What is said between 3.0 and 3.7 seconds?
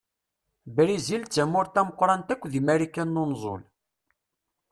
n unẓul.